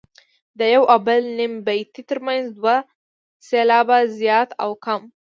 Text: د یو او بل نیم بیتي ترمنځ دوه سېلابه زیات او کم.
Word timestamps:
د 0.59 0.61
یو 0.73 0.83
او 0.93 0.99
بل 1.07 1.21
نیم 1.37 1.53
بیتي 1.67 2.01
ترمنځ 2.09 2.45
دوه 2.57 2.75
سېلابه 3.47 3.97
زیات 4.19 4.49
او 4.63 4.71
کم. 4.85 5.01